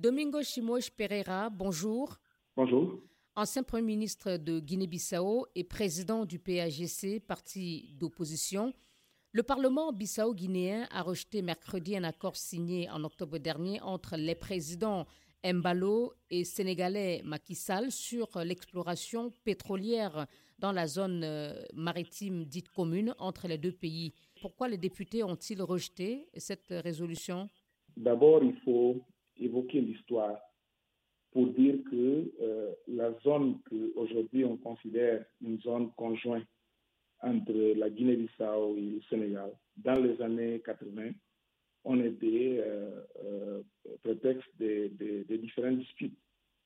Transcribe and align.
Domingo 0.00 0.42
Chimoche 0.42 0.88
Pereira, 0.88 1.50
bonjour. 1.50 2.16
Bonjour. 2.56 3.02
Ancien 3.36 3.62
Premier 3.62 3.84
ministre 3.84 4.38
de 4.38 4.58
Guinée-Bissau 4.58 5.46
et 5.54 5.62
président 5.62 6.24
du 6.24 6.38
PAGC, 6.38 7.20
parti 7.20 7.94
d'opposition. 7.98 8.72
Le 9.32 9.42
Parlement 9.42 9.92
bissau-guinéen 9.92 10.88
a 10.90 11.02
rejeté 11.02 11.42
mercredi 11.42 11.98
un 11.98 12.04
accord 12.04 12.36
signé 12.36 12.88
en 12.88 13.04
octobre 13.04 13.36
dernier 13.36 13.78
entre 13.82 14.16
les 14.16 14.34
présidents 14.34 15.04
Mbalo 15.44 16.14
et 16.30 16.44
sénégalais 16.44 17.20
Macky 17.22 17.54
Sall 17.54 17.92
sur 17.92 18.26
l'exploration 18.42 19.34
pétrolière 19.44 20.26
dans 20.58 20.72
la 20.72 20.86
zone 20.86 21.24
euh, 21.24 21.62
maritime 21.74 22.46
dite 22.46 22.70
commune 22.70 23.14
entre 23.18 23.48
les 23.48 23.58
deux 23.58 23.72
pays. 23.72 24.14
Pourquoi 24.40 24.68
les 24.68 24.78
députés 24.78 25.22
ont-ils 25.24 25.60
rejeté 25.60 26.26
cette 26.38 26.68
résolution? 26.70 27.50
D'abord, 27.98 28.42
il 28.42 28.56
faut 28.64 29.04
évoquer 29.40 29.80
l'histoire 29.80 30.38
pour 31.32 31.46
dire 31.48 31.76
que 31.90 32.32
euh, 32.40 32.72
la 32.88 33.12
zone 33.20 33.60
qu'aujourd'hui 33.68 34.44
on 34.44 34.56
considère 34.56 35.24
une 35.40 35.60
zone 35.60 35.92
conjointe 35.92 36.46
entre 37.22 37.52
la 37.76 37.90
Guinée-Bissau 37.90 38.76
et 38.76 38.80
le 38.80 39.00
Sénégal, 39.08 39.52
dans 39.76 40.00
les 40.02 40.20
années 40.22 40.60
80, 40.64 41.10
on 41.84 42.00
était 42.02 42.62
euh, 42.64 43.02
euh, 43.24 43.62
prétexte 44.02 44.48
des, 44.58 44.88
différentes 45.28 45.78
disputes 45.78 46.18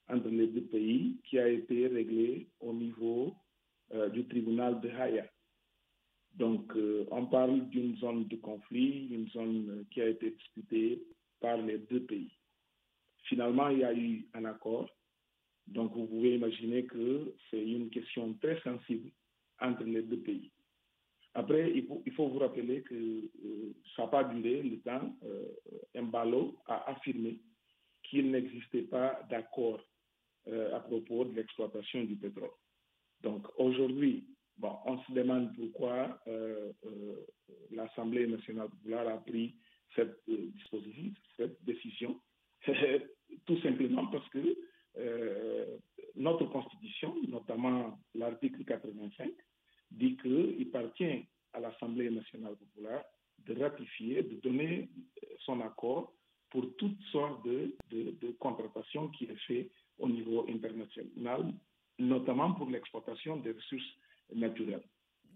entre 0.09 0.29
les 0.29 0.47
deux 0.47 0.63
pays 0.65 1.17
qui 1.25 1.39
a 1.39 1.49
été 1.49 1.87
réglé 1.89 2.49
au 2.61 2.73
niveau 2.73 3.35
du 4.13 4.27
tribunal 4.27 4.81
de 4.81 4.89
Haya. 4.89 5.27
Donc, 6.35 6.73
on 7.11 7.27
parle 7.27 7.69
d'une 7.69 7.97
zone 7.97 8.27
de 8.27 8.37
conflit, 8.37 9.09
une 9.11 9.29
zone 9.29 9.85
qui 9.91 10.01
a 10.01 10.09
été 10.09 10.31
disputée 10.31 11.03
par 11.41 11.59
les 11.59 11.79
deux 11.79 12.03
pays. 12.03 12.33
Finalement, 13.25 13.69
il 13.69 13.79
y 13.79 13.85
a 13.85 13.93
eu 13.95 14.27
un 14.35 14.45
accord. 14.45 14.89
Donc, 15.67 15.93
vous 15.95 16.07
pouvez 16.07 16.35
imaginer 16.35 16.85
que 16.85 17.35
c'est 17.51 17.65
une 17.65 17.91
question 17.91 18.35
très 18.35 18.61
sensible 18.61 19.11
entre 19.61 19.85
les 19.85 20.03
deux 20.03 20.21
pays. 20.21 20.51
Après, 21.35 21.73
il 21.75 22.13
faut, 22.13 22.29
vous 22.29 22.39
rappeler 22.39 22.83
que 22.83 22.95
euh, 22.95 23.75
ça 23.97 24.03
n'a 24.03 24.09
pas 24.09 24.25
duré 24.25 24.63
le 24.63 24.79
temps. 24.81 25.17
Euh, 25.25 26.01
Mbalo 26.01 26.57
a 26.67 26.91
affirmé 26.91 27.41
qu'il 28.05 28.31
n'existait 28.31 28.83
pas 28.83 29.21
d'accord 29.29 29.81
euh, 30.47 30.77
à 30.77 30.81
propos 30.81 31.25
de 31.25 31.35
l'exploitation 31.35 32.05
du 32.05 32.15
pétrole. 32.15 32.51
Donc 33.23 33.47
aujourd'hui, 33.59 34.29
bon, 34.59 34.77
on 34.85 34.99
se 35.03 35.13
demande 35.13 35.53
pourquoi 35.57 36.21
euh, 36.29 36.73
l'Assemblée 37.73 38.29
nationale 38.29 38.69
populaire 38.69 39.09
a 39.09 39.19
pris 39.19 39.57
cette 39.97 40.21
décision. 41.65 42.21
Tout 43.47 43.61
simplement 43.61 44.07
parce 44.07 44.29
que 44.31 44.57
notre 46.17 46.45
constitution, 46.47 47.15
notamment 47.29 47.99
l'article 48.15 48.65
85, 48.65 49.31
dit 49.91 50.17
qu'il 50.17 50.69
appartient 50.69 51.27
à 51.53 51.61
l'Assemblée 51.61 52.11
nationale 52.11 52.57
populaire 52.57 53.05
de 53.47 53.61
ratifier, 53.61 54.23
de 54.23 54.37
donner 54.41 54.89
son 55.41 55.61
accord 55.61 56.13
pour 56.51 56.75
toutes 56.77 57.01
sortes 57.11 57.45
de, 57.45 57.75
de, 57.91 58.31
contratations 58.39 59.09
qui 59.09 59.25
est 59.25 59.41
fait 59.47 59.71
au 59.99 60.09
niveau 60.09 60.47
international, 60.49 61.53
notamment 61.99 62.53
pour 62.55 62.71
l'exploitation 62.71 63.37
des 63.39 63.53
ressources 63.53 63.99
naturelles. 64.33 64.85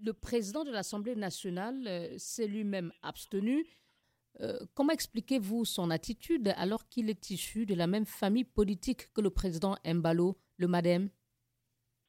Le 0.04 0.12
président 0.12 0.64
de 0.64 0.70
l'Assemblée 0.70 1.16
nationale 1.16 1.84
euh, 1.88 2.14
s'est 2.18 2.46
lui-même 2.46 2.92
abstenu. 3.02 3.66
Euh, 4.40 4.58
comment 4.74 4.92
expliquez-vous 4.92 5.64
son 5.64 5.90
attitude 5.90 6.52
alors 6.56 6.88
qu'il 6.88 7.10
est 7.10 7.30
issu 7.30 7.66
de 7.66 7.74
la 7.74 7.86
même 7.86 8.06
famille 8.06 8.44
politique 8.44 9.12
que 9.12 9.20
le 9.20 9.30
président 9.30 9.76
Mbalo, 9.84 10.36
le 10.58 10.68
MADEM? 10.68 11.10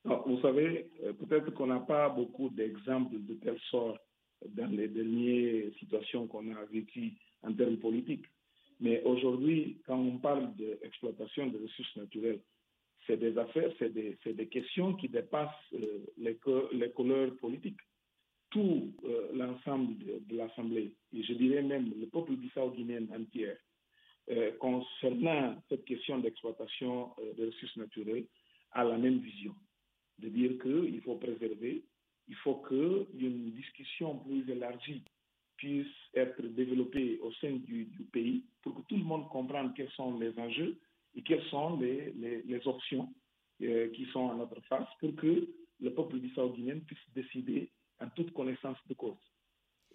Vous 0.05 0.39
savez, 0.41 0.89
euh, 1.03 1.13
peut-être 1.13 1.51
qu'on 1.51 1.67
n'a 1.67 1.79
pas 1.79 2.09
beaucoup 2.09 2.49
d'exemples 2.49 3.17
de 3.19 3.33
telle 3.35 3.59
sorte 3.69 3.99
dans 4.47 4.71
les 4.71 4.87
dernières 4.87 5.73
situations 5.79 6.27
qu'on 6.27 6.55
a 6.55 6.65
vécues 6.65 7.13
en 7.43 7.53
termes 7.53 7.77
politiques. 7.77 8.25
Mais 8.79 9.03
aujourd'hui, 9.03 9.81
quand 9.85 9.97
on 9.97 10.17
parle 10.19 10.55
d'exploitation 10.55 11.47
de 11.47 11.57
ressources 11.57 11.95
naturelles, 11.97 12.39
c'est 13.05 13.17
des 13.17 13.37
affaires, 13.37 13.71
c'est 13.79 13.91
des, 13.91 14.17
des, 14.25 14.47
questions 14.47 14.93
qui 14.93 15.09
dépassent 15.09 15.49
euh, 15.73 16.05
les, 16.17 16.37
couleurs 16.91 17.35
politiques. 17.37 17.79
Tout 18.51 18.93
euh, 19.05 19.29
l'ensemble 19.33 19.95
de, 20.27 20.35
l'Assemblée, 20.35 20.93
et 21.13 21.23
je 21.23 21.33
dirais 21.33 21.61
même 21.61 21.93
le 21.99 22.07
peuple 22.07 22.35
bissau-guinéen 22.35 23.07
entier, 23.13 23.53
concernant 24.59 25.55
cette 25.69 25.85
question 25.85 26.19
d'exploitation 26.19 27.15
des 27.35 27.45
ressources 27.45 27.77
naturelles, 27.77 28.27
a 28.73 28.83
la 28.83 28.97
même 28.97 29.17
vision. 29.19 29.55
De 30.19 30.29
dire 30.29 30.51
qu'il 30.61 31.01
faut 31.01 31.15
préserver, 31.15 31.83
il 32.27 32.35
faut 32.35 32.57
qu'une 32.57 33.51
discussion 33.51 34.19
plus 34.19 34.47
élargie 34.49 35.03
puisse 35.57 35.87
être 36.13 36.41
développée 36.41 37.19
au 37.21 37.33
sein 37.33 37.51
du, 37.51 37.89
pays 38.13 38.45
pour 38.61 38.75
que 38.75 38.81
tout 38.87 38.95
le 38.95 39.03
monde 39.03 39.27
comprenne 39.29 39.73
quels 39.75 39.91
sont 39.91 40.17
les 40.17 40.37
enjeux 40.39 40.79
et 41.15 41.21
quelles 41.21 41.43
sont 41.49 41.77
les, 41.79 42.13
les, 42.13 42.67
options 42.67 43.13
euh, 43.61 43.89
qui 43.89 44.05
sont 44.05 44.29
à 44.29 44.35
notre 44.35 44.61
face 44.67 44.87
pour 44.99 45.15
que 45.15 45.49
le 45.81 45.93
peuple 45.93 46.17
bissau-guinéen 46.17 46.79
puisse 46.79 46.99
décider 47.13 47.71
en 48.01 48.09
toute 48.09 48.33
connaissance 48.33 48.77
de 48.87 48.93
cause. 48.93 49.17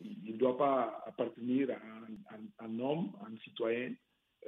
Il 0.01 0.33
ne 0.33 0.37
doit 0.37 0.57
pas 0.59 1.03
appartenir 1.07 1.71
à 1.71 2.35
un, 2.65 2.79
homme, 2.81 3.13
à 3.21 3.27
un 3.27 3.37
citoyen, 3.45 3.95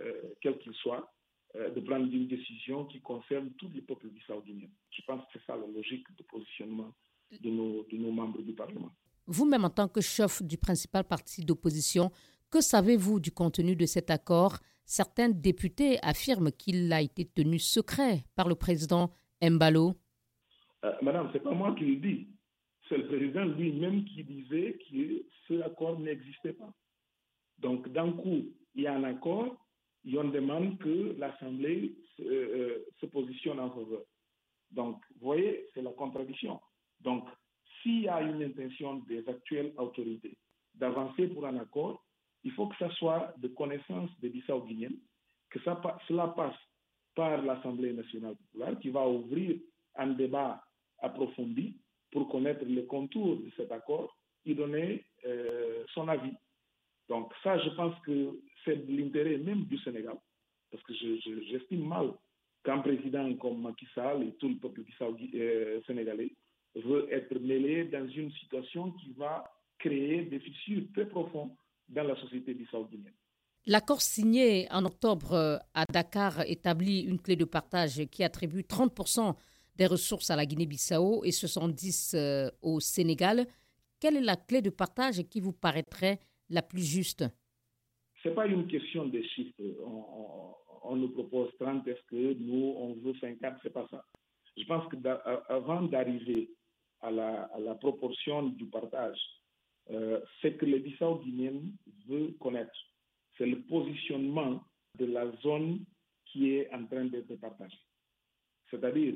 euh, 0.01 0.35
quel 0.41 0.59
qu'il 0.59 0.75
soit, 0.75 1.13
euh, 1.55 1.71
de 1.71 1.81
prendre 1.81 2.13
une 2.13 2.27
décision 2.27 2.85
qui 2.87 3.01
concerne 3.01 3.51
tout 3.53 3.71
le 3.75 3.81
peuple 3.83 4.09
bissau-guinéen. 4.09 4.69
Je 4.91 5.03
pense 5.07 5.23
que 5.23 5.29
c'est 5.35 5.47
ça 5.47 5.57
la 5.57 5.67
logique 5.67 6.07
de 6.17 6.23
positionnement 6.25 6.93
de 7.31 7.51
nos, 7.51 7.85
de 7.85 7.97
nos 7.97 8.11
membres 8.11 8.43
du 8.43 8.53
Parlement. 8.53 8.91
Vous-même, 9.27 9.65
en 9.65 9.71
tant 9.71 9.89
que 9.89 10.01
chef 10.01 10.43
du 10.43 10.59
principal 10.59 11.05
parti 11.05 11.45
d'opposition, 11.45 12.11
que 12.51 12.61
savez-vous 12.61 13.21
du 13.21 13.33
contenu 13.33 13.75
de 13.75 13.87
cet 13.87 14.11
accord? 14.11 14.59
Certains 14.85 15.29
députés 15.29 15.99
affirment 16.03 16.53
qu'il 16.53 16.93
a 16.93 17.03
été 17.03 17.25
tenu 17.25 17.59
secret 17.59 18.25
par 18.37 18.49
le 18.49 18.55
président 18.55 19.11
Mbalo. 19.43 19.95
Euh, 20.85 20.93
madame, 21.03 21.29
ce 21.33 21.35
n'est 21.35 21.41
pas 21.45 21.53
moi 21.53 21.75
qui 21.77 21.85
le 21.85 21.97
dis. 21.97 22.29
C'est 22.89 22.99
le 22.99 23.07
président 23.07 23.45
lui-même 23.45 24.05
qui 24.05 24.23
disait 24.25 24.79
que 24.91 25.25
ce 25.49 25.61
accord 25.63 25.99
n'existait 25.99 26.53
pas. 26.53 26.73
Donc, 27.59 27.89
d'un 27.89 28.13
coup, 28.13 28.45
il 28.75 28.83
y 28.83 28.87
a 28.87 28.95
un 28.95 29.05
accord, 29.05 29.57
et 30.05 30.17
on 30.19 30.29
demande 30.29 30.79
que 30.79 31.17
l'Assemblée 31.19 31.97
se, 32.17 32.23
euh, 32.23 32.87
se 33.01 33.07
positionne 33.07 33.59
en 33.59 33.71
faveur. 33.71 34.03
Donc, 34.71 35.01
vous 35.19 35.27
voyez, 35.27 35.67
c'est 35.75 35.83
la 35.83 35.93
contradiction. 35.93 36.61
Donc, 37.01 37.29
s'il 37.83 38.03
y 38.03 38.09
a 38.09 38.21
une 38.21 38.43
intention 38.43 38.97
des 39.09 39.29
actuelles 39.29 39.73
autorités 39.77 40.37
d'avancer 40.75 41.29
pour 41.29 41.47
un 41.47 41.57
accord, 41.57 42.05
il 42.45 42.53
faut 42.53 42.69
que 42.69 42.77
ça 42.77 42.91
soit 42.95 43.35
de 43.39 43.49
connaissance 43.49 44.11
des 44.21 44.29
Bissau-Guinéens, 44.29 44.97
que 45.51 45.59
cela 45.61 46.29
passe 46.29 46.57
par 47.15 47.43
l'Assemblée 47.43 47.93
nationale 47.93 48.37
populaire 48.37 48.79
qui 48.79 48.91
va 48.91 49.09
ouvrir 49.09 49.59
un 49.97 50.09
débat 50.09 50.63
approfondi 50.99 51.77
pour 52.11 52.29
connaître 52.29 52.65
les 52.65 52.87
contours 52.87 53.37
de 53.37 53.51
cet 53.57 53.73
accord 53.73 54.17
et 54.45 54.55
donner 54.55 55.05
euh, 55.25 55.85
son 55.95 56.09
avis. 56.09 56.33
Donc 57.09 57.33
ça, 57.43 57.59
je 57.59 57.71
pense 57.71 57.95
que 58.05 58.41
c'est 58.65 58.77
l'intérêt 58.89 59.39
même 59.39 59.65
du 59.65 59.79
Sénégal, 59.79 60.17
parce 60.71 60.83
que 60.85 60.95
j'estime 60.95 61.83
je, 61.83 61.85
mal 61.89 62.13
qu'un 62.65 62.79
président 62.79 63.33
comme 63.37 63.63
Macky 63.63 63.87
Sall 63.95 64.25
et 64.25 64.33
tout 64.35 64.49
le 64.49 64.57
peuple 64.57 64.83
euh, 65.35 65.81
sénégalais 65.87 66.33
veut 66.75 67.09
être 67.13 67.39
mêlé 67.39 67.85
dans 67.85 68.07
une 68.09 68.31
situation 68.33 68.91
qui 68.93 69.13
va 69.13 69.45
créer 69.79 70.23
des 70.23 70.41
fissures 70.41 70.83
très 70.95 71.07
profondes 71.07 71.53
dans 71.89 72.03
la 72.05 72.17
société 72.21 72.55
bissau-guinéenne. 72.55 73.15
L'accord 73.67 74.01
signé 74.01 74.69
en 74.71 74.85
octobre 74.85 75.33
euh, 75.33 75.57
à 75.75 75.85
Dakar 75.87 76.43
établit 76.47 77.01
une 77.01 77.21
clé 77.21 77.37
de 77.37 77.45
partage 77.45 78.05
qui 78.11 78.23
attribue 78.23 78.61
30% 78.63 79.35
des 79.77 79.87
ressources 79.87 80.31
à 80.31 80.37
la 80.37 80.47
Guinée-Bissau 80.47 81.25
et 81.25 81.31
70% 81.31 82.17
euh, 82.17 82.51
au 82.63 82.81
Sénégal. 82.81 83.47
Quelle 84.01 84.17
est 84.17 84.23
la 84.23 84.37
clé 84.37 84.63
de 84.63 84.71
partage 84.71 85.23
qui 85.29 85.41
vous 85.41 85.53
paraîtrait 85.53 86.21
la 86.51 86.63
plus 86.63 86.85
juste? 86.85 87.25
Ce 88.23 88.29
n'est 88.29 88.35
pas 88.35 88.47
une 88.47 88.67
question 88.67 89.07
de 89.07 89.23
chiffres. 89.23 89.55
On, 90.83 90.97
nous 90.97 91.11
propose 91.11 91.51
30, 91.59 91.87
est-ce 91.89 92.03
que 92.09 92.35
nous, 92.35 92.75
on 92.77 92.95
veut 92.95 93.15
50 93.21 93.39
Ce 93.63 93.69
n'est 93.69 93.73
pas 93.73 93.87
ça. 93.91 94.05
Je 94.57 94.65
pense 94.65 94.85
qu'avant 94.91 95.83
d'arriver 95.83 96.51
à 97.01 97.11
la, 97.11 97.75
proportion 97.81 98.49
du 98.49 98.67
partage, 98.67 99.19
euh, 99.91 100.21
ce 100.43 100.49
que 100.49 100.67
le 100.67 100.79
Bissau 100.79 101.17
guinéen 101.17 101.61
veut 102.09 102.35
connaître, 102.41 102.75
c'est 103.37 103.47
le 103.47 103.61
positionnement 103.63 104.63
de 104.99 105.07
la 105.07 105.31
zone 105.43 105.85
qui 106.27 106.53
est 106.53 106.73
en 106.73 106.87
train 106.87 107.05
d'être 107.05 107.35
partagée. 107.37 107.79
C'est-à-dire, 108.71 109.15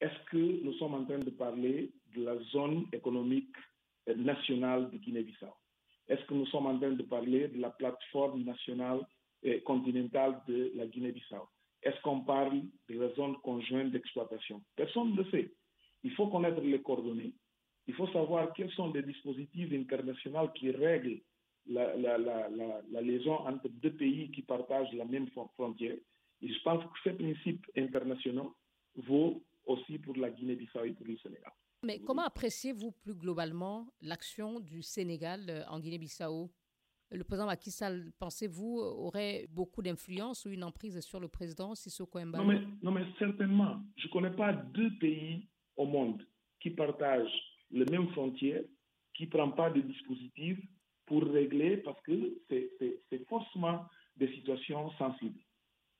est-ce 0.00 0.30
que 0.30 0.64
nous 0.64 0.72
sommes 0.74 0.94
en 0.94 1.04
train 1.04 1.18
de 1.18 1.30
parler 1.30 1.92
de 2.14 2.24
la 2.24 2.38
zone 2.52 2.86
économique 2.92 3.54
nationale 4.16 4.90
de 4.90 4.98
Guinée-Bissau? 4.98 5.54
Est-ce 6.08 6.24
que 6.26 6.34
nous 6.34 6.46
sommes 6.46 6.66
en 6.66 6.78
train 6.78 6.92
de 6.92 7.02
parler 7.02 7.48
de 7.48 7.60
la 7.60 7.70
plateforme 7.70 8.42
nationale 8.44 9.00
et 9.42 9.60
continentale 9.62 10.40
de 10.46 10.72
la 10.74 10.86
Guinée-Bissau? 10.86 11.48
Est-ce 11.82 12.00
qu'on 12.02 12.20
parle 12.20 12.62
de 12.88 12.98
la 12.98 13.14
zone 13.14 13.36
conjointe 13.42 13.90
d'exploitation? 13.92 14.62
Personne 14.76 15.14
ne 15.14 15.24
sait. 15.24 15.52
Il 16.02 16.12
faut 16.12 16.28
connaître 16.28 16.60
les 16.60 16.82
coordonnées. 16.82 17.34
Il 17.86 17.94
faut 17.94 18.08
savoir 18.08 18.52
quels 18.54 18.70
sont 18.72 18.92
les 18.92 19.02
dispositifs 19.02 19.72
internationaux 19.72 20.48
qui 20.54 20.70
règlent 20.70 21.20
la, 21.66 21.94
la, 21.96 22.18
la, 22.18 22.48
la, 22.90 23.00
liaison 23.00 23.34
entre 23.46 23.68
deux 23.68 23.92
pays 23.92 24.30
qui 24.30 24.42
partagent 24.42 24.92
la 24.92 25.04
même 25.04 25.28
frontière. 25.54 25.96
Et 26.42 26.48
je 26.48 26.62
pense 26.62 26.82
que 26.84 26.98
ces 27.02 27.12
principes 27.12 27.66
internationaux 27.76 28.54
vaut 28.96 29.42
aussi 29.66 29.98
pour 29.98 30.16
la 30.16 30.30
Guinée-Bissau 30.30 30.84
et 30.84 30.92
pour 30.92 31.06
le 31.06 31.16
Sénégal. 31.18 31.52
Mais 31.82 32.00
comment 32.00 32.22
appréciez-vous 32.22 32.92
plus 32.92 33.14
globalement 33.14 33.86
l'action 34.00 34.58
du 34.60 34.82
Sénégal 34.82 35.46
euh, 35.50 35.62
en 35.68 35.80
Guinée-Bissau? 35.80 36.50
Le 37.10 37.22
président 37.22 37.46
Macky 37.46 37.70
Sall, 37.70 38.10
pensez-vous, 38.18 38.78
aurait 38.78 39.46
beaucoup 39.50 39.82
d'influence 39.82 40.46
ou 40.46 40.50
une 40.50 40.64
emprise 40.64 40.98
sur 41.00 41.20
le 41.20 41.28
président 41.28 41.74
Sissoko 41.74 42.18
Mbalo 42.18 42.42
non 42.44 42.50
mais, 42.50 42.60
non, 42.82 42.90
mais 42.90 43.04
certainement. 43.18 43.80
Je 43.96 44.06
ne 44.08 44.12
connais 44.12 44.30
pas 44.34 44.52
deux 44.52 44.90
pays 44.98 45.46
au 45.76 45.84
monde 45.84 46.26
qui 46.60 46.70
partagent 46.70 47.42
les 47.70 47.84
mêmes 47.84 48.08
frontières, 48.08 48.64
qui 49.14 49.24
ne 49.24 49.30
prennent 49.30 49.54
pas 49.54 49.70
de 49.70 49.82
dispositifs 49.82 50.58
pour 51.06 51.22
régler, 51.22 51.76
parce 51.78 52.00
que 52.02 52.38
c'est 52.48 53.26
forcément 53.28 53.84
des 54.16 54.28
situations 54.34 54.90
sensibles. 54.92 55.38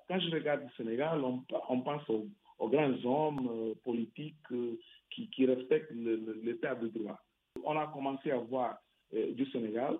Quand 0.08 0.18
je 0.18 0.30
regarde 0.30 0.62
le 0.62 0.70
Sénégal, 0.76 1.22
on, 1.22 1.44
on 1.68 1.80
pense 1.82 2.08
aux, 2.08 2.26
aux, 2.58 2.68
grands 2.68 3.04
hommes 3.04 3.48
euh, 3.50 3.74
politiques 3.82 4.36
euh, 4.52 4.78
qui, 5.10 5.46
respectent 5.46 5.92
l'état 5.92 6.74
de 6.74 6.88
droit. 6.88 7.18
On 7.64 7.76
a 7.78 7.86
commencé 7.88 8.30
à 8.30 8.38
voir 8.38 8.78
euh, 9.14 9.32
du 9.32 9.46
Sénégal, 9.50 9.98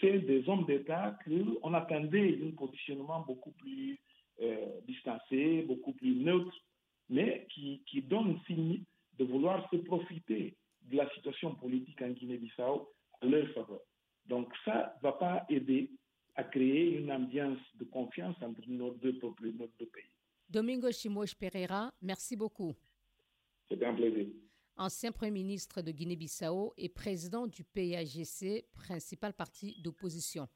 c'est 0.00 0.18
des 0.20 0.48
hommes 0.48 0.64
d'État 0.66 1.16
qu'on 1.24 1.72
attendait 1.74 2.38
un 2.42 2.50
positionnement 2.50 3.20
beaucoup 3.20 3.52
plus 3.52 3.98
distancé, 4.86 5.62
beaucoup 5.62 5.92
plus 5.92 6.14
neutre, 6.14 6.54
mais 7.08 7.46
qui, 7.54 7.82
qui 7.86 8.02
donnent 8.02 8.38
signe 8.46 8.82
de 9.18 9.24
vouloir 9.24 9.66
se 9.70 9.76
profiter 9.76 10.54
de 10.82 10.96
la 10.98 11.08
situation 11.14 11.54
politique 11.54 12.02
en 12.02 12.10
Guinée-Bissau 12.10 12.90
à 13.22 13.26
leur 13.26 13.48
faveur. 13.54 13.80
Donc 14.26 14.52
ça 14.64 14.94
ne 14.96 15.02
va 15.02 15.12
pas 15.12 15.46
aider 15.48 15.90
à 16.34 16.44
créer 16.44 16.98
une 16.98 17.10
ambiance 17.10 17.58
de 17.76 17.84
confiance 17.84 18.36
entre 18.42 18.60
nos 18.68 18.92
deux 18.94 19.18
peuples, 19.18 19.52
nos 19.52 19.68
deux 19.78 19.86
pays. 19.86 20.10
Domingo 20.48 20.90
Chimoche 20.92 21.34
Pereira, 21.34 21.92
merci 22.00 22.36
beaucoup. 22.36 22.74
C'était 23.68 23.84
un 23.86 23.94
plaisir. 23.94 24.26
Ancien 24.76 25.10
Premier 25.10 25.30
ministre 25.30 25.80
de 25.80 25.90
Guinée-Bissau 25.90 26.74
et 26.76 26.88
président 26.88 27.46
du 27.46 27.64
PAGC, 27.64 28.66
principal 28.74 29.32
parti 29.32 29.74
d'opposition. 29.80 30.48